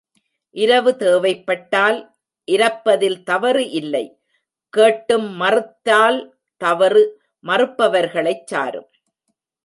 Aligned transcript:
இரவு 0.55 0.91
தேவைப்பட்டால் 0.97 1.97
இரப்பதில் 2.47 3.17
தவறு 3.23 3.63
இல்லை, 3.69 4.03
கேட்டும் 4.73 5.27
மறுத்தால் 5.41 6.17
தவறு 6.61 7.03
மறுப்பவர்களைச் 7.43 8.47
சாரும். 8.47 8.89